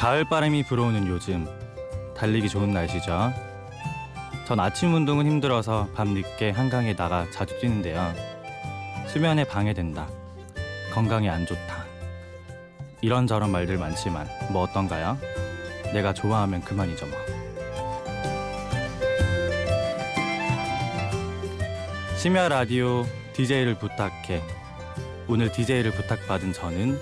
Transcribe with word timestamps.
가을 0.00 0.24
바람이 0.24 0.62
불어오는 0.62 1.08
요즘 1.08 1.46
달리기 2.16 2.48
좋은 2.48 2.72
날씨죠. 2.72 3.34
전 4.46 4.58
아침 4.58 4.94
운동은 4.94 5.26
힘들어서 5.26 5.90
밤늦게 5.94 6.52
한강에 6.52 6.96
나가 6.96 7.30
자주 7.30 7.60
뛰는데요. 7.60 8.14
수면에 9.08 9.44
방해된다. 9.44 10.08
건강에 10.94 11.28
안 11.28 11.44
좋다. 11.44 11.84
이런저런 13.02 13.50
말들 13.52 13.76
많지만 13.76 14.26
뭐 14.50 14.62
어떤가요? 14.62 15.18
내가 15.92 16.14
좋아하면 16.14 16.62
그만이죠 16.62 17.06
뭐. 17.06 17.18
심야 22.16 22.48
라디오 22.48 23.04
DJ를 23.34 23.74
부탁해. 23.78 24.42
오늘 25.28 25.52
DJ를 25.52 25.90
부탁받은 25.90 26.54
저는 26.54 26.98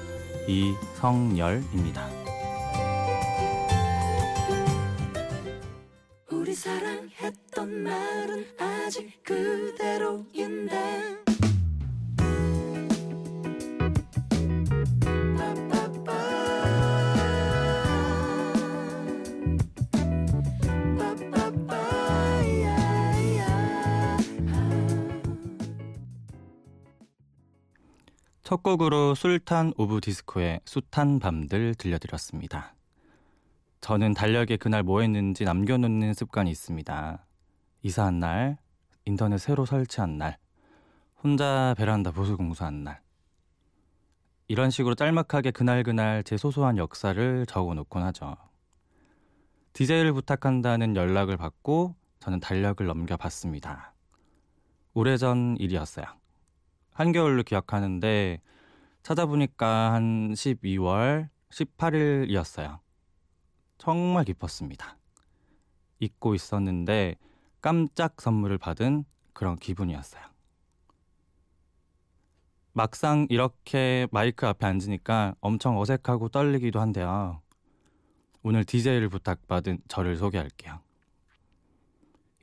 이성열입니다. 0.48 2.17
첫 28.68 28.72
곡으로 28.72 29.14
술탄 29.14 29.72
오브 29.78 30.02
디스코의 30.02 30.60
숱한 30.66 31.20
밤들 31.20 31.74
들려드렸습니다. 31.74 32.74
저는 33.80 34.12
달력에 34.12 34.58
그날 34.58 34.82
뭐 34.82 35.00
했는지 35.00 35.44
남겨놓는 35.44 36.12
습관이 36.12 36.50
있습니다. 36.50 37.24
이사한 37.80 38.18
날, 38.18 38.58
인터넷 39.06 39.38
새로 39.38 39.64
설치한 39.64 40.18
날, 40.18 40.36
혼자 41.24 41.74
베란다 41.78 42.10
보수 42.10 42.36
공사한 42.36 42.84
날. 42.84 43.00
이런 44.48 44.70
식으로 44.70 44.94
짤막하게 44.94 45.50
그날그날 45.52 46.22
제 46.24 46.36
소소한 46.36 46.76
역사를 46.76 47.46
적어 47.46 47.72
놓곤 47.72 48.02
하죠. 48.02 48.36
DJ를 49.72 50.12
부탁한다는 50.12 50.94
연락을 50.94 51.38
받고 51.38 51.94
저는 52.20 52.40
달력을 52.40 52.84
넘겨봤습니다. 52.86 53.94
오래전 54.92 55.56
일이었어요. 55.58 56.04
한겨울로 56.92 57.44
기억하는데 57.44 58.42
찾아보니까 59.08 59.94
한 59.94 60.34
12월 60.34 61.30
18일이었어요. 61.48 62.78
정말 63.78 64.24
기뻤습니다. 64.24 64.98
잊고 65.98 66.34
있었는데 66.34 67.16
깜짝 67.62 68.20
선물을 68.20 68.58
받은 68.58 69.06
그런 69.32 69.56
기분이었어요. 69.56 70.22
막상 72.74 73.26
이렇게 73.30 74.06
마이크 74.10 74.46
앞에 74.46 74.66
앉으니까 74.66 75.36
엄청 75.40 75.78
어색하고 75.78 76.28
떨리기도 76.28 76.78
한데요. 76.78 77.40
오늘 78.42 78.62
DJ를 78.62 79.08
부탁받은 79.08 79.78
저를 79.88 80.18
소개할게요. 80.18 80.80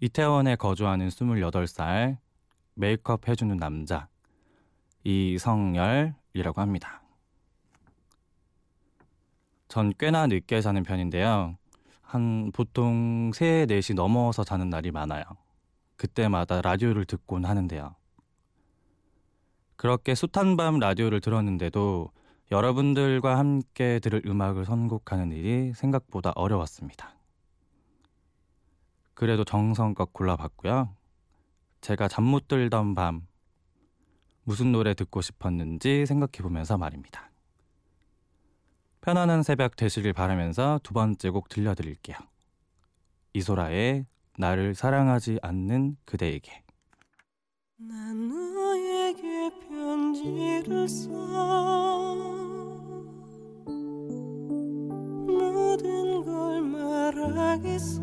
이태원에 0.01 0.55
거주하는 0.55 1.09
28살 1.09 2.17
메이크업 2.73 3.27
해주는 3.27 3.55
남자 3.57 4.07
이성열 5.03 6.15
이라고 6.35 6.61
합니다. 6.61 7.01
전 9.69 9.93
꽤나 9.97 10.27
늦게 10.27 10.61
자는 10.61 10.83
편인데요. 10.83 11.57
한 12.01 12.51
보통 12.53 13.31
3, 13.33 13.65
4시 13.65 13.95
넘어서 13.95 14.43
자는 14.43 14.69
날이 14.69 14.91
많아요. 14.91 15.23
그때마다 15.95 16.61
라디오를 16.61 17.05
듣곤 17.05 17.45
하는데요. 17.45 17.95
그렇게 19.77 20.13
숱한 20.13 20.57
밤 20.57 20.79
라디오를 20.79 21.21
들었는데도 21.21 22.11
여러분들과 22.51 23.37
함께 23.37 23.99
들을 23.99 24.21
음악을 24.25 24.65
선곡하는 24.65 25.31
일이 25.31 25.73
생각보다 25.73 26.31
어려웠습니다. 26.35 27.15
그래도 29.13 29.45
정성껏 29.45 30.11
골라봤고요. 30.11 30.93
제가 31.81 32.07
잠 32.09 32.25
못 32.25 32.47
들던 32.47 32.93
밤 32.93 33.25
무슨 34.45 34.71
노래 34.71 34.93
듣고 34.93 35.21
싶었는지 35.21 36.05
생각해 36.05 36.41
보면서 36.41 36.77
말입니다. 36.77 37.31
편안한 39.01 39.43
새벽 39.43 39.75
되시길 39.75 40.13
바라면서 40.13 40.79
두 40.83 40.93
번째 40.93 41.29
곡 41.31 41.49
들려드릴게요. 41.49 42.17
이소라의 43.33 44.05
나를 44.37 44.75
사랑하지 44.75 45.39
않는 45.41 45.97
그대에게 46.05 46.63
난 47.77 48.29
너에게 48.29 49.51
편지를 49.67 50.87
써 50.87 51.09
모든 55.27 56.23
걸 56.23 56.61
말하겠어 56.61 58.01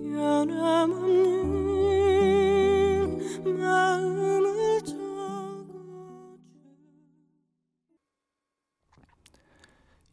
변함없는 0.00 1.33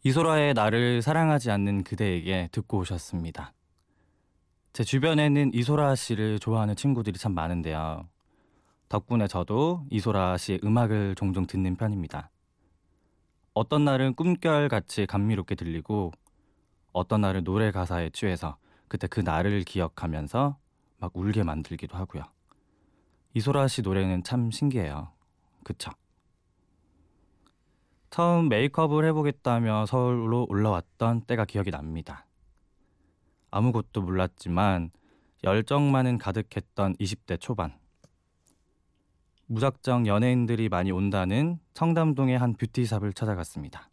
이소라의 0.04 0.56
나를 0.56 1.04
사랑하지 1.04 1.52
않는 1.52 1.84
그대에게 1.84 2.50
듣고 2.52 2.80
오셨습니다. 2.80 3.54
제 4.74 4.84
주변에는 4.84 5.54
이소라 5.54 5.94
씨를 5.94 6.40
좋아하는 6.40 6.76
친구들이 6.76 7.20
참 7.20 7.36
많은데요. 7.36 8.08
덕분에 8.90 9.28
저도 9.28 9.86
이소라 9.92 10.38
씨의 10.38 10.62
음악을 10.64 11.14
종종 11.14 11.46
듣는 11.46 11.76
편입니다. 11.76 12.32
어떤 13.54 13.86
날은 13.86 14.16
꿈결같이 14.16 15.06
감미롭게 15.06 15.54
들리고 15.54 16.12
어떤 16.94 17.22
날은 17.22 17.44
노래 17.44 17.70
가사에 17.70 18.10
취해서 18.10 18.58
그때 18.88 19.06
그 19.06 19.20
날을 19.20 19.64
기억하면서 19.66 20.58
막 20.98 21.12
울게 21.16 21.44
만들기도 21.44 21.96
하고요. 21.96 22.24
이소라 23.36 23.68
씨 23.68 23.84
노래는 23.84 24.24
참 24.24 24.50
신기해요. 24.50 25.12
그쵸? 25.64 25.92
처음 28.12 28.50
메이크업을 28.50 29.06
해보겠다며 29.06 29.86
서울로 29.86 30.46
올라왔던 30.50 31.22
때가 31.22 31.46
기억이 31.46 31.72
납니다. 31.72 32.26
아무것도 33.52 34.02
몰랐지만 34.02 34.92
열정만은 35.46 36.18
가득했던 36.18 36.98
20대 36.98 37.40
초반. 37.40 37.74
무작정 39.48 40.08
연예인들이 40.08 40.68
많이 40.68 40.92
온다는 40.92 41.58
청담동의 41.74 42.38
한 42.38 42.54
beauty 42.54 42.81
shop을 42.81 43.14
찾아갔습니다. 43.14 43.90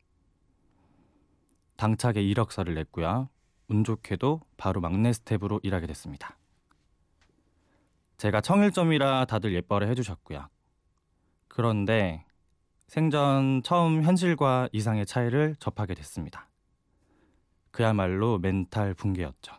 당차게 1.76 2.20
이력서를 2.20 2.74
냈고요. 2.74 3.28
운 3.68 3.84
좋게도 3.84 4.40
바로 4.56 4.80
막내 4.80 5.12
스텝으로 5.12 5.60
일하게 5.62 5.86
됐습니다. 5.86 6.36
제가 8.16 8.40
청일점이라 8.40 9.26
다들 9.26 9.54
예뻐라 9.54 9.86
해주셨고요. 9.86 10.48
그런데 11.46 12.24
생전 12.88 13.62
처음 13.62 14.02
현실과 14.02 14.68
이상의 14.72 15.04
차이를 15.04 15.56
접하게 15.60 15.94
됐습니다. 15.94 16.48
그야말로 17.70 18.38
멘탈 18.38 18.94
붕괴였죠. 18.94 19.52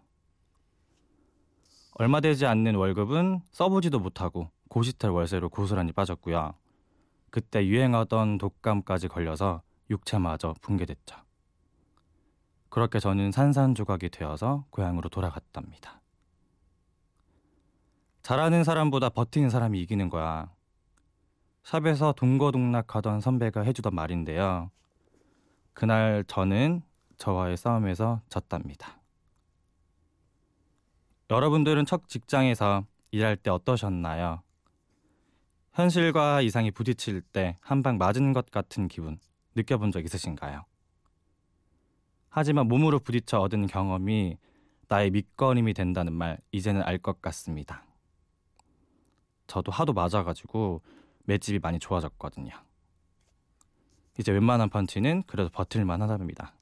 얼마 1.94 2.22
되지 2.22 2.48
않는 2.48 2.76
월급은 2.76 3.42
써보지도 3.52 4.00
못하고 4.00 4.50
고시텔 4.68 5.12
월세로 5.12 5.50
고스란히 5.50 5.92
빠졌고요. 5.92 6.56
그때 7.30 7.66
유행하던 7.68 8.40
독감까지 8.40 9.08
걸려서 9.08 9.62
육체마저 9.92 10.56
붕괴됐죠. 10.62 11.16
그렇게 12.70 13.00
저는 13.00 13.32
산산조각이 13.32 14.10
되어서 14.10 14.66
고향으로 14.72 15.10
돌아갔답니다. 15.10 16.02
잘하는 18.24 18.64
사람보다 18.64 19.10
버티는 19.10 19.52
사람이 19.52 19.80
이기는 19.82 20.10
거야. 20.10 20.52
샵에서 21.70 22.14
동거동락하던 22.14 23.22
선배가 23.22 23.62
해주던 23.62 23.94
말인데요. 23.94 24.72
그날 25.74 26.24
저는 26.28 26.82
저와의 27.20 27.58
싸움에서 27.58 28.22
졌답니다. 28.28 29.00
여러분들은 31.30 31.86
첫 31.86 32.08
직장에서 32.08 32.86
일할 33.12 33.38
때 33.38 33.52
어떠셨나요? 33.52 34.42
현실과 35.74 36.42
이상이 36.42 36.72
부딪힐 36.72 37.22
때 37.22 37.56
한 37.62 37.84
방 37.84 38.00
맞은 38.00 38.34
것 38.34 38.50
같은 38.50 38.88
기분 38.88 39.20
느껴본 39.54 39.92
적 39.92 40.04
있으신가요? 40.04 40.66
하지만 42.30 42.68
몸으로 42.68 42.98
부딪혀 42.98 43.38
얻은 43.38 43.68
경험이 43.68 44.38
나의 44.88 45.12
밑거림이 45.12 45.76
된다는 45.76 46.14
말 46.14 46.40
이제는 46.52 46.82
알 46.82 46.98
것 46.98 47.22
같습니다. 47.22 47.84
저도 49.46 49.72
하도 49.72 49.94
맞아가지고 49.94 50.82
맷집이 51.30 51.60
많이 51.60 51.78
좋아졌거든요. 51.80 52.52
이제 54.18 54.32
웬만한 54.32 54.70
펀치는 54.70 55.24
그래도 55.28 55.50
버틸만 55.50 56.02
하답니다. 56.02 56.54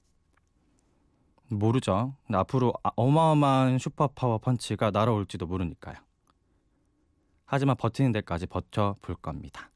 모르죠. 1.49 2.15
앞으로 2.31 2.73
아, 2.83 2.91
어마어마한 2.95 3.79
슈퍼파워 3.79 4.37
펀치가 4.39 4.91
날아올지도 4.91 5.47
모르니까요. 5.47 5.95
하지만 7.45 7.77
버티는 7.77 8.11
데까지 8.11 8.45
버텨볼 8.47 9.15
겁니다. 9.15 9.71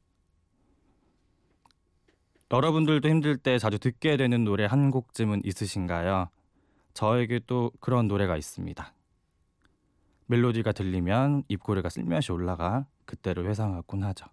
여러분들도 2.50 3.08
힘들 3.08 3.38
때 3.38 3.58
자주 3.58 3.78
듣게 3.78 4.18
되는 4.18 4.44
노래 4.44 4.66
한 4.66 4.90
곡쯤은 4.90 5.40
있으신가요? 5.42 6.28
저에게 6.92 7.40
또 7.46 7.72
그런 7.80 8.08
노래가 8.08 8.36
있습니다. 8.36 8.92
멜로디가 10.26 10.72
들리면 10.72 11.44
입꼬리가 11.48 11.88
쓸며시 11.88 12.30
올라가 12.30 12.84
그때를 13.06 13.48
회상하곤 13.48 14.04
하죠. 14.04 14.26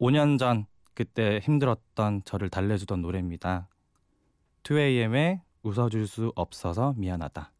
5년 0.00 0.38
전 0.38 0.66
그때 0.94 1.40
힘들었던 1.42 2.22
저를 2.24 2.48
달래주던 2.48 3.02
노래입니다. 3.02 3.68
2AM의 4.62 5.40
웃어줄 5.62 6.06
수 6.06 6.32
없어서 6.34 6.94
미안하다. 6.96 7.52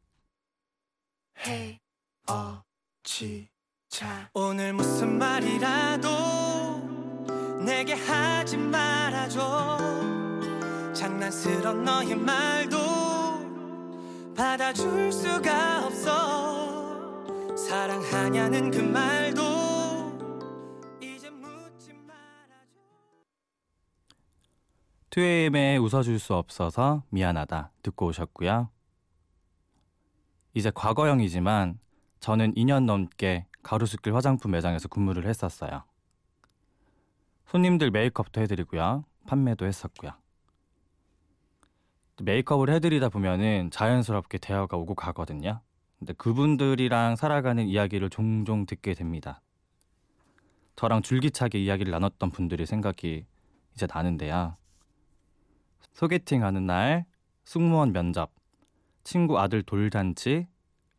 헤어지자 3.07 4.31
오늘 4.35 4.73
무슨 4.73 5.19
말이라도 5.19 6.09
내게 7.65 7.95
하지 7.95 8.57
말아줘 8.57 9.79
장난스런 10.95 11.85
너의 11.85 12.17
말도 12.17 12.77
받아줄 14.35 15.13
수가 15.13 15.87
없어 15.87 17.57
사랑하냐는 17.57 18.71
그 18.71 18.79
말도 18.79 19.58
2AM의 25.19 25.83
웃어줄 25.83 26.21
수 26.21 26.35
없어서 26.35 27.03
미안하다 27.11 27.73
듣고 27.83 28.07
오셨고요. 28.07 28.69
이제 30.55 30.71
과거형이지만 30.73 31.81
저는 32.21 32.55
2년 32.55 32.85
넘게 32.85 33.47
가로수길 33.65 34.15
화장품 34.15 34.53
매장에서 34.53 34.87
근무를 34.87 35.27
했었어요. 35.27 35.83
손님들 37.47 37.91
메이크업도 37.91 38.41
해드리고요. 38.43 39.05
판매도 39.27 39.67
했었고요. 39.67 40.13
메이크업을 42.23 42.71
해드리다 42.71 43.09
보면은 43.09 43.71
자연스럽게 43.73 44.39
대화가 44.39 44.77
오고 44.77 44.95
가거든요. 44.95 45.61
근데 45.99 46.13
그분들이랑 46.13 47.17
살아가는 47.17 47.67
이야기를 47.67 48.11
종종 48.11 48.67
듣게 48.67 48.95
됩니다. 48.95 49.41
저랑 50.77 51.03
줄기차게 51.03 51.59
이야기를 51.59 51.91
나눴던 51.91 52.31
분들의 52.31 52.67
생각이 52.67 53.27
이제 53.75 53.87
나는데요. 53.93 54.57
소개팅 55.99 56.45
하는 56.45 56.65
날, 56.65 57.07
승무원 57.45 57.93
면접, 57.93 58.31
친구 59.03 59.41
아들 59.41 59.65
돌잔치, 59.65 60.47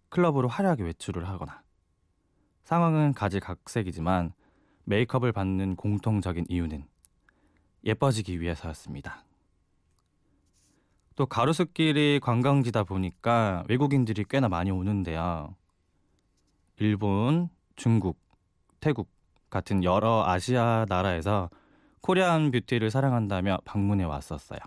클럽으로 0.09 0.49
화려하게 0.49 0.83
외출을 0.83 1.25
하거나 1.29 1.63
상황은 2.65 3.13
가지각색이지만 3.13 4.33
메이크업을 4.83 5.31
받는 5.31 5.77
공통적인 5.77 6.47
이유는 6.49 6.85
예뻐지기 7.85 8.41
위해서였습니다. 8.41 9.23
또 11.15 11.25
가로수길이 11.25 12.19
관광지다 12.21 12.83
보니까 12.83 13.63
외국인들이 13.69 14.25
꽤나 14.29 14.49
많이 14.49 14.69
오는데요. 14.69 15.55
일본, 16.75 17.47
중국, 17.77 18.19
태국 18.81 19.09
같은 19.49 19.85
여러 19.85 20.25
아시아 20.25 20.85
나라에서 20.89 21.49
코리안 22.01 22.51
뷰티를 22.51 22.91
사랑한다며 22.91 23.59
방문해 23.63 24.03
왔었어요. 24.03 24.59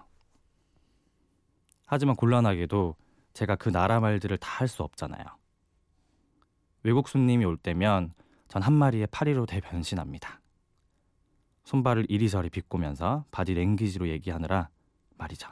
하지만 1.92 2.16
곤란하게도 2.16 2.96
제가 3.34 3.56
그 3.56 3.68
나라 3.68 4.00
말들을 4.00 4.38
다 4.38 4.60
할 4.62 4.66
수 4.68 4.82
없잖아요. 4.82 5.22
외국 6.84 7.06
손님이 7.06 7.44
올 7.44 7.58
때면 7.58 8.14
전 8.48 8.62
한 8.62 8.72
마리의 8.72 9.08
파리로 9.10 9.44
대변신합니다. 9.44 10.40
손발을 11.64 12.06
이리저리 12.08 12.48
비꼬면서 12.48 13.26
바디 13.30 13.52
랭귀지로 13.52 14.08
얘기하느라 14.08 14.70
말이죠. 15.18 15.48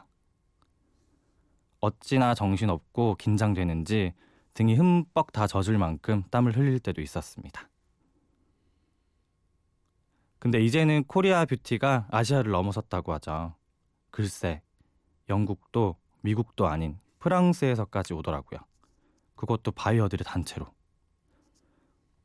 어찌나 1.80 2.34
정신없고 2.34 3.16
긴장되는지 3.16 4.14
등이 4.54 4.76
흠뻑 4.76 5.32
다 5.32 5.46
젖을 5.46 5.76
만큼 5.76 6.22
땀을 6.30 6.56
흘릴 6.56 6.78
때도 6.78 7.02
있었습니다. 7.02 7.68
근데 10.38 10.58
이제는 10.64 11.04
Korea 11.04 11.44
beauty가 11.44 12.06
아시아를 12.10 12.50
넘어섰다고 12.50 13.12
하죠. 13.14 13.54
글쎄, 14.10 14.62
영국도 15.28 15.99
미국도 16.22 16.66
아닌 16.66 16.98
프랑스에서까지 17.18 18.14
오더라고요. 18.14 18.60
그것도 19.36 19.72
바이어들의 19.72 20.24
단체로. 20.24 20.66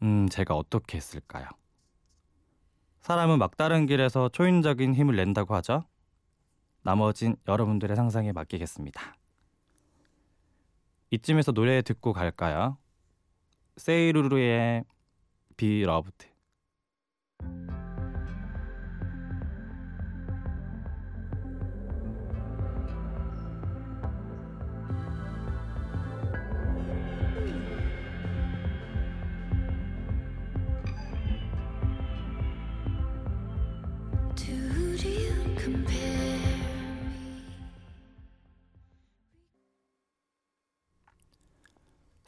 음, 0.01 0.27
제가 0.29 0.55
어떻게 0.55 0.97
했을까요? 0.97 1.47
사람은 3.01 3.37
막다른 3.37 3.85
길에서 3.85 4.29
초인적인 4.29 4.95
힘을 4.95 5.15
낸다고 5.15 5.55
하죠. 5.55 5.85
나머진 6.81 7.35
여러분들의 7.47 7.95
상상에 7.95 8.31
맡기겠습니다. 8.31 9.15
이쯤에서 11.11 11.51
노래 11.51 11.81
듣고 11.81 12.13
갈까요? 12.13 12.77
세이루루의 13.77 14.85
비러 15.57 16.03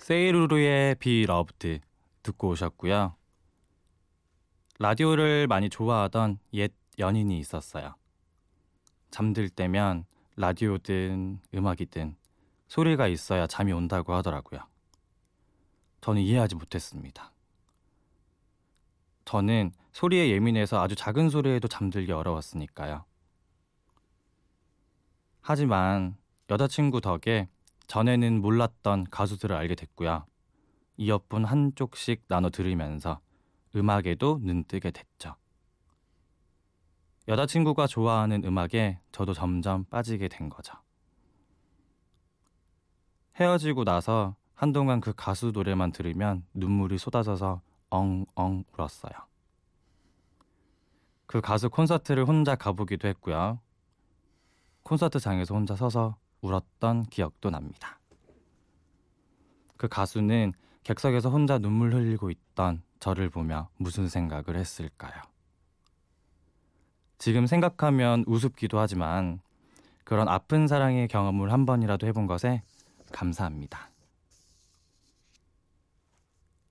세이루루의 0.08 0.96
Be 0.96 1.26
Loved 1.26 1.80
듣고 2.24 2.50
오셨고요. 2.52 3.16
라디오를 4.80 5.48
많이 5.48 5.70
좋아하던 5.70 6.40
옛 6.54 6.72
연인이 6.98 7.38
있었어요. 7.40 7.96
잠들 9.12 9.50
때면 9.50 10.06
라디오든 10.38 11.42
음악이든 11.54 12.16
소리가 12.70 13.08
있어야 13.08 13.48
잠이 13.48 13.74
온다고 13.74 14.14
하더라고요. 14.14 14.62
저는 16.00 16.22
이해하지 16.22 16.56
못했습니다. 16.56 17.34
저는 19.28 19.74
소리에 19.92 20.30
예민해서 20.30 20.82
아주 20.82 20.96
작은 20.96 21.30
소리에도 21.30 21.68
잠들기 21.68 22.14
어려웠으니까요. 22.14 23.04
하지만 25.42 26.16
여자친구 26.50 27.02
덕에 27.02 27.50
전에는 27.88 28.40
몰랐던 28.40 29.08
가수들을 29.12 29.54
알게 29.54 29.76
됐고요. 29.76 30.26
이어폰 30.96 31.44
한쪽씩 31.44 32.24
나눠 32.30 32.50
들으면서 32.50 33.20
음악에도 33.76 34.40
눈뜨게 34.44 34.92
됐죠. 34.92 35.36
여자친구가 37.28 37.86
좋아하는 37.88 38.46
음악에 38.46 39.02
저도 39.12 39.34
점점 39.34 39.84
빠지게 39.90 40.30
된 40.30 40.48
거죠. 40.48 40.74
헤어지고 43.36 43.84
나서 43.84 44.38
한동안 44.54 45.02
그 45.02 45.12
가수 45.14 45.52
노래만 45.52 45.92
들으면 45.92 46.46
눈물이 46.54 46.98
쏟아져서 46.98 47.67
엉엉 47.90 48.64
울었어요. 48.74 49.14
그 51.26 51.42
가수 51.42 51.70
콘서트를 51.70 52.26
혼자 52.26 52.56
가보기도 52.56 53.08
했고요. 53.10 53.60
콘서트장에서 54.84 55.54
혼자 55.54 55.76
서서 55.76 56.16
울었던 56.42 57.04
기억도 57.08 57.50
납니다. 57.50 58.00
그 59.76 59.88
가수는 59.88 60.54
객석에서 60.84 61.30
혼자 61.30 61.60
눈물 61.60 61.94
흘리고 61.94 62.32
있던 62.32 62.82
저를 63.00 63.30
보며 63.30 63.70
무슨 63.78 64.08
생각을 64.08 64.56
했을까요? 64.56 65.22
지금 67.18 67.46
생각하면 67.46 68.24
우습기도 68.26 68.80
하지만 68.80 69.42
그런 70.04 70.30
아픈 70.30 70.68
사랑의 70.68 71.08
경험을 71.10 71.52
한 71.52 71.66
번이라도 71.66 72.08
해본 72.08 72.28
것에 72.28 72.64
감사합니다. 73.12 73.90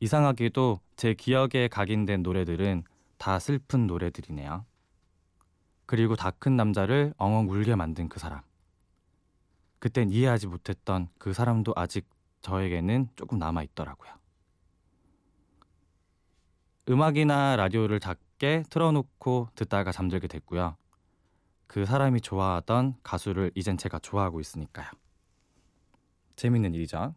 이상하게도 0.01 0.81
제 0.97 1.15
기억에 1.15 1.69
각인된 1.69 2.23
노래들은 2.23 2.85
다 3.19 3.39
슬픈 3.39 3.87
노래들이네요. 3.87 4.65
그리고 5.87 6.17
다 6.17 6.31
큰 6.33 6.57
남자를 6.57 7.15
엉엉 7.17 7.49
울게 7.49 7.77
만든 7.77 8.09
그 8.09 8.19
사람. 8.19 8.43
그땐 9.79 10.11
이해하지 10.11 10.49
못했던 10.49 11.09
그 11.19 11.33
사람도 11.33 11.73
아직 11.77 12.09
저에게는 12.43 13.09
조금 13.17 13.39
남아 13.39 13.63
있더라고요. 13.63 14.13
음악이나 16.89 17.57
라디오를 17.57 18.01
작게 18.01 18.65
틀어놓고 18.71 19.49
듣다가 19.55 19.93
잠들게 19.93 20.29
됐고요. 20.29 20.77
그 21.67 21.85
사람이 21.85 22.21
좋아하던 22.21 22.97
가수를 23.03 23.51
이젠 23.55 23.77
제가 23.77 23.99
좋아하고 23.99 24.41
있으니까요. 24.41 24.87
재밌는 26.37 26.75
일이죠. 26.75 27.15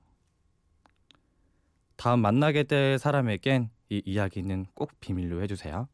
다음 2.00 2.22
만나게 2.22 2.64
될 2.64 2.98
사람에겐 2.98 3.70
이 3.90 4.02
이야기는 4.06 4.68
꼭 4.74 4.90
비밀로 5.02 5.42
해주세요. 5.44 5.90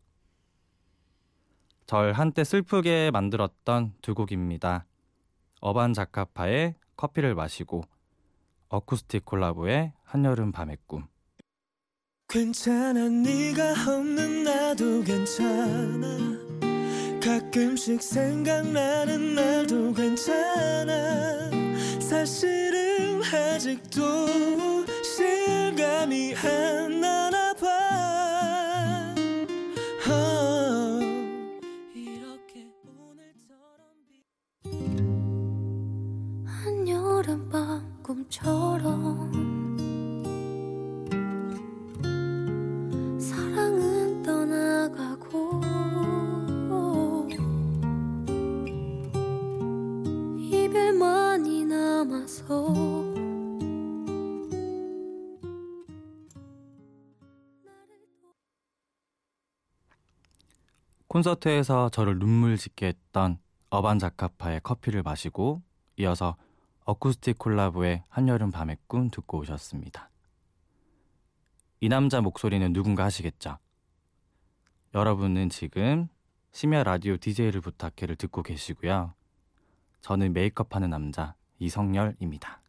절 1.88 2.14
한때 2.14 2.44
슬프게 2.44 3.10
만들었던 3.10 3.96
두 4.04 4.14
곡입니다. 4.14 4.86
어반 5.62 5.94
자카파의 5.94 6.76
커피를 6.96 7.34
마시고 7.34 7.82
어쿠스틱 8.70 9.26
콜라보의 9.26 9.94
한여름 10.04 10.52
밤의 10.52 10.78
꿈. 10.86 11.08
괜찮아 12.28 13.10
네가 13.10 13.72
없는 13.72 14.44
나도 14.44 15.04
괜찮아 15.04 16.08
가끔씩 17.20 18.04
생각나는 18.04 19.34
날도 19.34 19.94
괜찮아 19.94 21.50
사실은 22.00 23.24
아직도 23.24 24.86
실감이 25.46 26.34
안 26.36 27.00
나나 27.00 27.54
봐. 27.54 27.68
어, 30.10 31.00
이렇게 31.94 32.68
오늘처럼 32.84 33.80
한 36.46 36.88
여름밤 36.88 38.02
꿈처럼 38.02 39.55
콘서트에서 61.16 61.88
저를 61.88 62.20
눈물 62.20 62.58
짓게 62.58 62.88
했던 62.88 63.38
어반 63.70 64.00
자카파의 64.00 64.60
커피를 64.64 65.02
마시고 65.02 65.62
이어서 65.96 66.36
어쿠스틱 66.84 67.38
콜라보의 67.40 68.04
한여름 68.10 68.52
밤의 68.52 68.76
꿈 68.88 69.10
듣고 69.10 69.38
오셨습니다. 69.38 70.10
이 71.80 71.88
남자 71.88 72.20
목소리는 72.20 72.74
누군가 72.74 73.06
하시겠죠? 73.06 73.58
여러분은 74.94 75.50
지금 75.50 76.10
심야 76.52 76.84
라디오 76.84 77.16
DJ를 77.16 77.62
부탁해를 77.62 78.18
듣고 78.18 78.44
계시고요. 78.44 79.14
저는 80.02 80.34
메이크업 80.34 80.76
하는 80.76 80.90
남자 80.90 81.36
이성열입니다. 81.60 82.62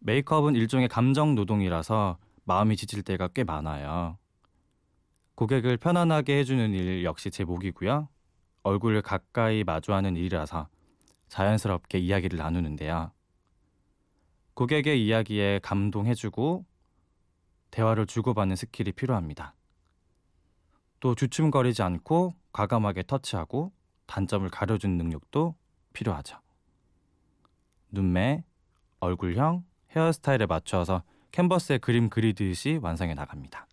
메이크업은 0.00 0.54
일종의 0.54 0.88
감정 0.88 1.34
노동이라서 1.34 2.18
마음이 2.44 2.76
지칠 2.76 3.02
때가 3.02 3.28
꽤 3.28 3.42
많아요. 3.42 4.18
고객을 5.36 5.76
편안하게 5.76 6.38
해주는 6.38 6.72
일 6.72 7.04
역시 7.04 7.30
제 7.30 7.44
몫이고요. 7.44 8.08
얼굴을 8.62 9.02
가까이 9.02 9.64
마주하는 9.64 10.16
일이라서 10.16 10.68
자연스럽게 11.28 11.98
이야기를 11.98 12.38
나누는데요. 12.38 13.12
고객의 14.54 15.04
이야기에 15.04 15.60
감동해주고 15.62 16.64
대화를 17.70 18.06
주고받는 18.06 18.56
스킬이 18.56 18.92
필요합니다. 18.92 19.54
또 21.00 21.14
주춤거리지 21.14 21.82
않고 21.82 22.34
과감하게 22.52 23.02
터치하고 23.06 23.72
단점을 24.06 24.48
가려주는 24.48 24.96
능력도 24.96 25.54
필요하죠. 25.92 26.38
눈매, 27.90 28.42
얼굴형, 29.00 29.64
헤어스타일에 29.90 30.46
맞춰서 30.46 31.02
캔버스에 31.32 31.76
그림 31.76 32.08
그리듯이 32.08 32.78
완성해 32.80 33.12
나갑니다. 33.12 33.65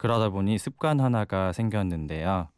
그러다 0.00 0.30
보니 0.30 0.56
습관 0.56 0.98
하나가 0.98 1.52
생겼는데요. 1.52 2.48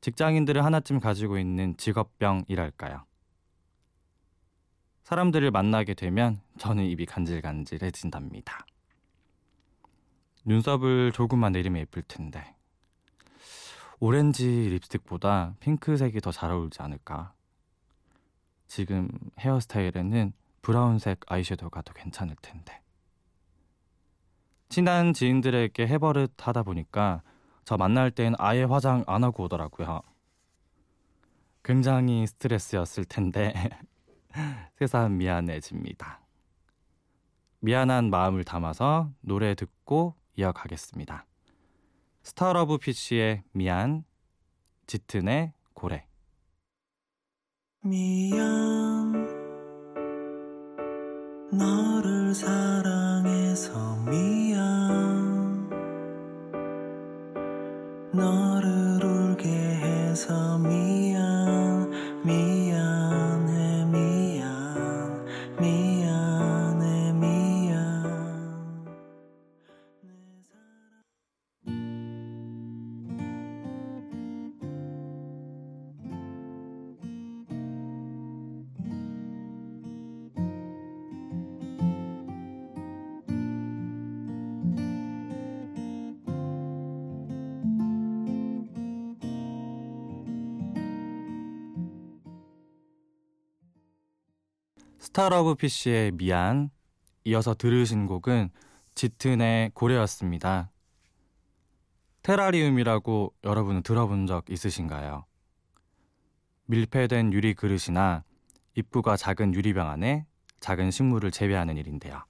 직장인들은 0.00 0.62
하나쯤 0.62 1.00
가지고 1.00 1.40
있는 1.40 1.76
직업병이랄까요. 1.76 3.04
사람들을 5.02 5.50
만나게 5.50 5.94
되면 5.94 6.40
저는 6.56 6.84
입이 6.84 7.06
간질간질해진답니다. 7.06 8.64
눈썹을 10.44 11.10
조금만 11.10 11.50
내리면 11.50 11.80
예쁠 11.80 12.04
텐데 12.04 12.54
오렌지 13.98 14.46
립스틱보다 14.46 15.56
핑크색이 15.58 16.20
더 16.20 16.30
잘 16.30 16.52
어울리지 16.52 16.80
않을까. 16.80 17.34
지금 18.68 19.08
헤어스타일에는 19.40 20.32
브라운색 20.62 21.22
아이섀도우가 21.26 21.82
더 21.82 21.92
괜찮을 21.92 22.36
텐데. 22.40 22.80
친한 24.70 25.12
지인들에게 25.12 25.84
해버릇 25.84 26.46
하다 26.46 26.62
보니까 26.62 27.22
저 27.64 27.76
만날 27.76 28.12
땐 28.12 28.34
아예 28.38 28.62
화장 28.62 29.02
안 29.08 29.24
하고 29.24 29.44
오더라고요. 29.44 30.00
굉장히 31.64 32.24
스트레스였을 32.28 33.04
텐데 33.04 33.52
세상 34.78 35.18
미안해집니다. 35.18 36.20
미안한 37.58 38.10
마음을 38.10 38.44
담아서 38.44 39.10
노래 39.20 39.56
듣고 39.56 40.14
이어가겠습니다. 40.36 41.26
스타러브 42.22 42.78
피쉬의 42.78 43.42
미안, 43.52 44.04
짙은의 44.86 45.52
고래. 45.74 46.06
미안 47.82 48.99
너를 51.52 52.32
사랑해서 52.32 53.96
미안. 54.08 55.68
너를 58.12 59.04
울게 59.04 59.48
해서 59.48 60.58
미안 60.58 61.29
스타러브 95.10 95.56
피쉬의 95.56 96.12
미안 96.12 96.70
이어서 97.24 97.52
들으신 97.52 98.06
곡은 98.06 98.48
짙은의 98.94 99.72
고래였습니다. 99.74 100.70
테라리움이라고 102.22 103.34
여러분은 103.42 103.82
들어본 103.82 104.28
적 104.28 104.48
있으신가요? 104.48 105.24
밀폐된 106.66 107.32
유리 107.32 107.54
그릇이나 107.54 108.22
입구가 108.76 109.16
작은 109.16 109.52
유리병 109.52 109.88
안에 109.88 110.26
작은 110.60 110.92
식물을 110.92 111.32
재배하는 111.32 111.76
일인데요. 111.76 112.22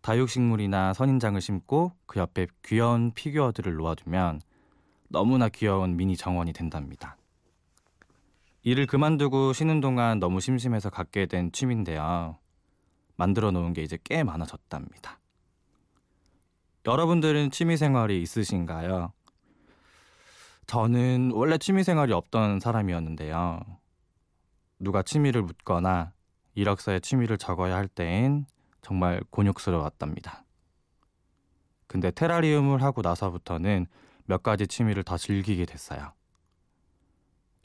다육식물이나 0.00 0.94
선인장을 0.94 1.38
심고 1.38 1.92
그 2.06 2.18
옆에 2.18 2.46
귀여운 2.64 3.12
피규어들을 3.12 3.74
놓아두면 3.74 4.40
너무나 5.10 5.50
귀여운 5.50 5.98
미니 5.98 6.16
정원이 6.16 6.54
된답니다. 6.54 7.18
일을 8.66 8.86
그만두고 8.86 9.52
쉬는 9.52 9.80
동안 9.80 10.18
너무 10.18 10.40
심심해서 10.40 10.90
갖게 10.90 11.26
된 11.26 11.52
취미인데요. 11.52 12.36
만들어 13.14 13.52
놓은 13.52 13.72
게 13.74 13.84
이제 13.84 13.96
꽤 14.02 14.24
많아졌답니다. 14.24 15.20
여러분들은 16.84 17.52
취미 17.52 17.76
생활이 17.76 18.20
있으신가요? 18.22 19.12
저는 20.66 21.30
원래 21.32 21.58
취미 21.58 21.84
생활이 21.84 22.12
없던 22.12 22.58
사람이었는데요. 22.58 23.60
누가 24.80 25.04
취미를 25.04 25.42
묻거나 25.42 26.12
이력서에 26.56 26.98
취미를 26.98 27.38
적어야 27.38 27.76
할 27.76 27.86
때엔 27.86 28.46
정말 28.82 29.22
곤욕스러웠답니다. 29.30 30.44
근데 31.86 32.10
테라리움을 32.10 32.82
하고 32.82 33.02
나서부터는 33.02 33.86
몇 34.24 34.42
가지 34.42 34.66
취미를 34.66 35.04
더 35.04 35.16
즐기게 35.16 35.66
됐어요. 35.66 36.16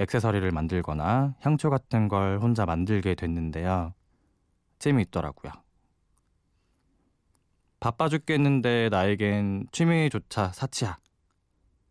액세서리를 0.02 0.50
만들거나 0.52 1.36
향초 1.42 1.70
같은 1.70 2.08
걸 2.08 2.40
혼자 2.40 2.66
만들게 2.66 3.14
됐는데요. 3.16 3.94
재미있더라고요. 4.80 5.52
바빠 7.80 8.10
죽겠는데 8.10 8.90
나에겐 8.90 9.68
취미조차 9.72 10.50
사치야. 10.50 10.98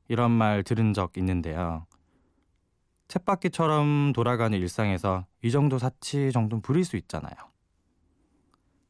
이런 0.09 0.33
말 0.33 0.64
들은 0.64 0.93
적 0.93 1.17
있는데요. 1.17 1.87
쳇바퀴처럼 3.07 4.12
돌아가는 4.12 4.57
일상에서 4.59 5.26
이 5.43 5.50
정도 5.50 5.79
사치 5.79 6.33
정도는 6.33 6.62
부릴 6.62 6.85
수 6.85 6.97
있잖아요. 6.97 7.35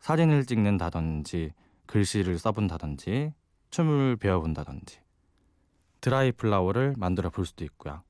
사진을 0.00 0.46
찍는다든지 0.46 1.52
글씨를 1.86 2.38
써본다든지 2.38 3.34
춤을 3.70 4.16
배워본다든지 4.16 5.00
드라이 6.00 6.32
플라워를 6.32 6.94
만들어 6.96 7.28
볼 7.28 7.44
수도 7.44 7.64
있고요. 7.64 8.02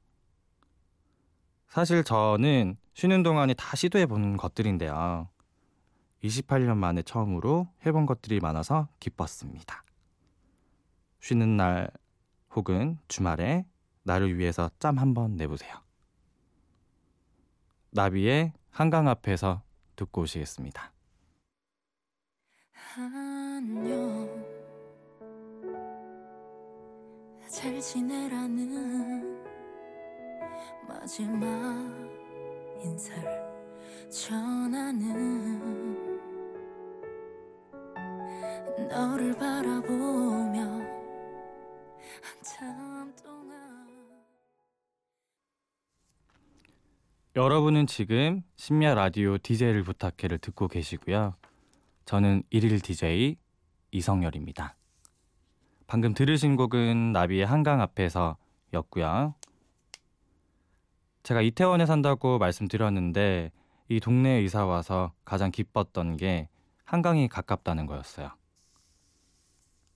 사실 1.70 2.02
저는 2.02 2.76
쉬는 2.94 3.22
동안에 3.22 3.54
다 3.54 3.76
시도해 3.76 4.06
본 4.06 4.36
것들인데요. 4.36 5.28
28년 6.24 6.76
만에 6.76 7.02
처음으로 7.02 7.68
해본 7.86 8.06
것들이 8.06 8.40
많아서 8.40 8.88
기뻤습니다. 8.98 9.84
쉬는 11.20 11.56
날 11.56 11.88
혹은 12.56 12.98
주말에 13.06 13.66
나를 14.02 14.36
위해서 14.36 14.68
짬 14.80 14.98
한번 14.98 15.36
내보세요. 15.36 15.76
나비의 17.90 18.52
한강 18.70 19.06
앞에서 19.06 19.62
듣고 19.94 20.22
오시겠습니다. 20.22 20.92
안녕 22.96 24.28
잘 27.48 27.80
지내라는 27.80 29.49
마지막 30.86 31.48
인사를 32.82 33.50
전하는 34.10 35.60
너를 38.88 39.36
바라보며 39.36 40.62
한참 42.22 43.14
동안 43.22 43.88
여러분은 47.36 47.86
지금 47.86 48.42
심야 48.56 48.94
라디오 48.94 49.38
DJ를 49.38 49.84
부탁해를 49.84 50.38
듣고 50.38 50.66
계시고요. 50.68 51.36
저는 52.04 52.42
일일 52.50 52.80
DJ 52.80 53.36
이성열입니다. 53.92 54.74
방금 55.86 56.14
들으신 56.14 56.56
곡은 56.56 57.12
나비의 57.12 57.46
한강 57.46 57.80
앞에서였고요. 57.80 59.34
제가 61.22 61.42
이태원에 61.42 61.86
산다고 61.86 62.38
말씀드렸는데 62.38 63.52
이 63.88 64.00
동네에 64.00 64.42
이사 64.42 64.64
와서 64.64 65.12
가장 65.24 65.50
기뻤던 65.50 66.16
게 66.16 66.48
한강이 66.84 67.28
가깝다는 67.28 67.86
거였어요. 67.86 68.30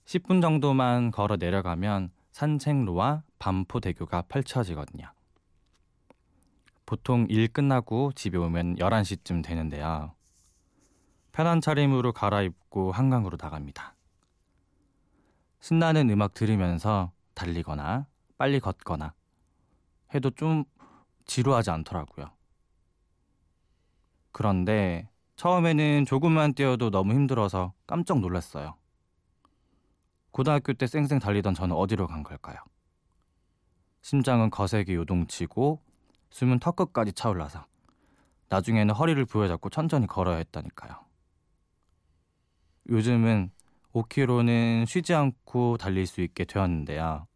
10분 0.05 0.43
정도만 0.43 1.11
걸어 1.11 1.37
내려가면 1.37 2.11
산책로와 2.33 3.23
반포대교가 3.39 4.23
펼쳐지거든요. 4.23 5.11
보통 6.87 7.27
일 7.31 7.49
끝나고 7.49 8.13
집에 8.13 8.37
오면 8.37 8.77
11시쯤 8.77 9.43
되는데요. 9.43 10.13
편한 11.33 11.61
차림으로 11.61 12.13
갈아입고 12.13 12.93
한강으로 12.93 13.39
나갑니다. 13.41 13.95
신나는 15.61 16.11
음악 16.11 16.35
들으면서 16.35 17.11
달리거나 17.35 18.07
빨리 18.37 18.61
걷거나 18.61 19.15
해도 20.15 20.31
좀 20.31 20.65
지루하지 21.27 21.71
않더라고요. 21.71 22.31
그런데 24.33 25.09
처음에는 25.37 26.05
조금만 26.07 26.55
뛰어도 26.55 26.91
너무 26.91 27.13
힘들어서 27.15 27.73
깜짝 27.87 28.21
놀랐어요. 28.21 28.77
고등학교 30.31 30.73
때 30.73 30.87
쌩쌩 30.87 31.21
달리던 31.21 31.55
저는 31.55 31.77
어디로 31.77 32.07
간 32.07 32.23
걸까요? 32.23 32.57
심장은 34.03 34.51
거세게 34.51 34.95
요동치고 34.95 35.81
숨은 36.31 36.59
턱끝까지 36.59 37.13
차올라서 37.13 37.67
나중에는 38.49 38.95
허리를 38.95 39.25
부여잡고 39.25 39.71
천천히 39.71 40.07
걸어야 40.07 40.37
했다니까요. 40.37 40.93
요즘은 42.91 43.51
5km는 43.93 44.87
쉬지 44.87 45.15
않고 45.15 45.79
달릴 45.79 46.07
수 46.07 46.21
있게 46.21 46.45
되었는데요. 46.45 47.27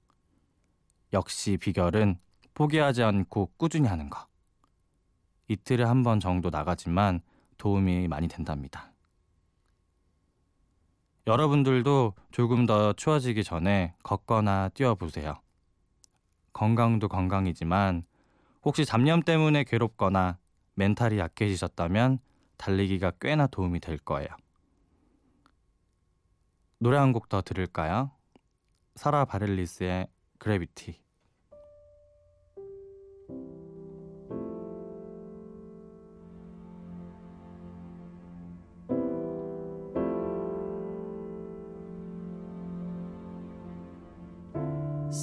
역시 1.12 1.56
비결은 1.56 2.18
포기하지 2.58 3.04
않고 3.04 3.52
꾸준히 3.56 3.86
하는 3.86 4.10
거. 4.10 4.26
이틀에 5.46 5.84
한 5.84 6.02
번 6.02 6.18
정도 6.18 6.50
나가지만 6.50 7.20
도움이 7.56 8.08
많이 8.08 8.26
된답니다. 8.26 8.92
여러분들도 11.28 12.14
조금 12.32 12.66
더 12.66 12.92
추워지기 12.94 13.44
전에 13.44 13.94
걷거나 14.02 14.70
뛰어보세요. 14.70 15.40
건강도 16.52 17.06
건강이지만 17.06 18.02
혹시 18.64 18.84
잡념 18.84 19.22
때문에 19.22 19.62
괴롭거나 19.62 20.38
멘탈이 20.74 21.16
약해지셨다면 21.18 22.18
달리기가 22.56 23.12
꽤나 23.20 23.46
도움이 23.46 23.78
될 23.78 23.98
거예요. 23.98 24.28
노래 26.80 26.96
한 26.98 27.12
곡 27.12 27.28
더 27.28 27.40
들을까요? 27.40 28.10
사라 28.96 29.24
바렐리스의 29.24 30.08
그래비티. 30.38 31.00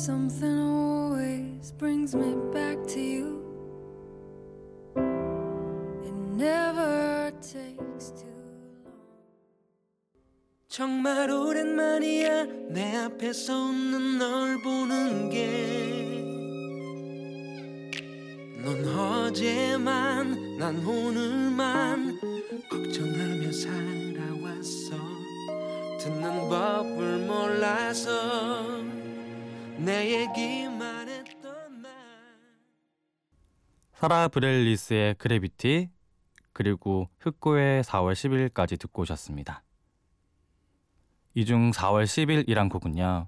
Something 0.06 0.60
always 0.60 1.72
brings 1.72 2.13
me 2.13 2.36
back 2.54 2.78
to 2.94 3.00
you. 3.00 3.41
It 6.06 6.13
never 6.38 7.32
takes 7.41 8.12
too 8.12 8.30
long. 8.86 8.94
정말 10.70 11.32
오랜만이야 11.32 12.46
내 12.70 12.96
앞에서 12.98 13.56
웃는 13.56 14.20
널 14.20 14.62
보는 14.62 15.30
게 15.32 15.56
넌 18.63 18.86
어제만 18.86 20.58
난 20.60 20.86
오늘만 20.86 22.20
걱정하며 22.70 23.52
살아왔어 23.52 24.98
듣는 26.00 26.50
법을 26.50 27.26
몰라서 27.26 28.95
내 29.78 30.22
얘기만 30.22 31.10
했던 31.10 31.82
날 31.82 31.92
사라 33.94 34.28
브렐리스의 34.28 35.16
그래비티 35.16 35.90
그리고 36.54 37.10
흑고의 37.20 37.84
4월 37.84 38.14
10일까지 38.14 38.80
듣고 38.80 39.02
오셨습니다. 39.02 39.64
이 41.34 41.44
중 41.46 41.72
4월 41.72 42.06
10일이란 42.06 42.70
곡은요. 42.72 43.28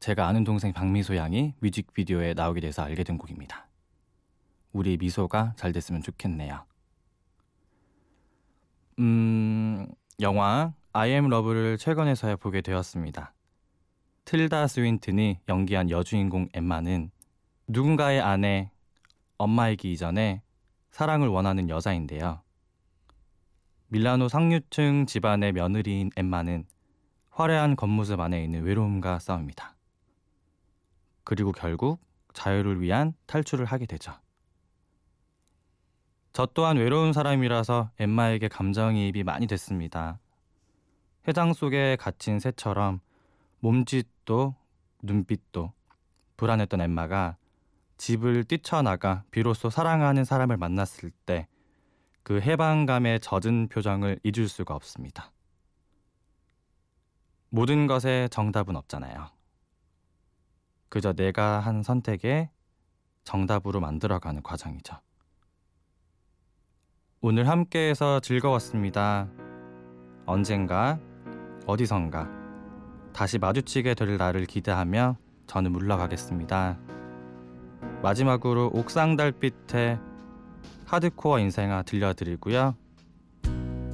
제가 0.00 0.26
아는 0.26 0.44
동생 0.44 0.72
박미소 0.72 1.16
양이 1.16 1.54
뮤직비디오에 1.60 2.32
나오게 2.34 2.60
돼서 2.60 2.82
알게 2.82 3.04
된 3.04 3.18
곡입니다. 3.18 3.68
우리 4.72 4.96
미소가 4.96 5.54
잘 5.56 5.72
됐으면 5.72 6.00
좋겠네요. 6.02 6.64
음, 8.98 9.86
영화 10.20 10.72
I 10.94 11.10
am 11.10 11.26
Love를 11.26 11.76
최근에서야 11.76 12.36
보게 12.36 12.62
되었습니다. 12.62 13.34
틀다 14.26 14.66
스윈튼이 14.66 15.38
연기한 15.48 15.88
여주인공 15.88 16.48
엠마는 16.52 17.12
누군가의 17.68 18.20
아내, 18.20 18.72
엄마이기 19.38 19.92
이전에 19.92 20.42
사랑을 20.90 21.28
원하는 21.28 21.68
여자인데요. 21.68 22.42
밀라노 23.86 24.26
상류층 24.26 25.06
집안의 25.06 25.52
며느리인 25.52 26.10
엠마는 26.16 26.66
화려한 27.30 27.76
겉모습 27.76 28.18
안에 28.18 28.42
있는 28.42 28.64
외로움과 28.64 29.20
싸웁니다. 29.20 29.76
그리고 31.22 31.52
결국 31.52 32.00
자유를 32.32 32.80
위한 32.80 33.14
탈출을 33.26 33.64
하게 33.64 33.86
되죠. 33.86 34.12
저 36.32 36.46
또한 36.46 36.78
외로운 36.78 37.12
사람이라서 37.12 37.92
엠마에게 38.00 38.48
감정이입이 38.48 39.22
많이 39.22 39.46
됐습니다. 39.46 40.18
해장 41.28 41.52
속에 41.52 41.94
갇힌 41.94 42.40
새처럼 42.40 43.00
몸짓도 43.60 44.54
눈빛도 45.02 45.72
불안했던 46.36 46.80
엠마가 46.80 47.36
집을 47.96 48.44
뛰쳐나가 48.44 49.24
비로소 49.30 49.70
사랑하는 49.70 50.24
사람을 50.24 50.56
만났을 50.56 51.10
때 51.26 51.48
그 52.26 52.40
해방감에 52.40 53.20
젖은 53.20 53.68
표정을 53.68 54.18
잊을 54.24 54.48
수가 54.48 54.74
없습니다. 54.74 55.30
모든 57.50 57.86
것에 57.86 58.26
정답은 58.32 58.74
없잖아요. 58.74 59.28
그저 60.88 61.12
내가 61.12 61.60
한 61.60 61.84
선택에 61.84 62.50
정답으로 63.22 63.78
만들어가는 63.78 64.42
과정이죠. 64.42 64.96
오늘 67.20 67.48
함께해서 67.48 68.18
즐거웠습니다. 68.18 69.28
언젠가 70.26 70.98
어디선가 71.64 72.45
다시 73.16 73.38
마주치게 73.38 73.94
될 73.94 74.18
날을 74.18 74.44
기대하며 74.44 75.16
저는 75.46 75.72
물러가겠습니다. 75.72 76.76
마지막으로 78.02 78.70
옥상 78.74 79.16
달빛의 79.16 79.98
하드코어 80.84 81.38
인생아 81.38 81.84
들려드리고요. 81.84 82.74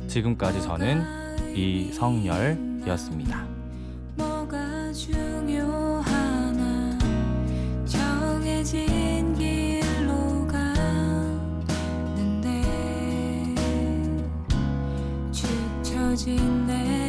지금까지 0.08 0.61
저는 0.62 1.54
이성열이었습니다. 1.54 3.46
뭐가 4.16 4.92
중요하나 4.92 6.98
정해진 7.87 9.35
길로 9.35 10.48
갔는데 10.48 12.50
축 15.30 15.46
처진 15.85 16.66
내 16.66 17.02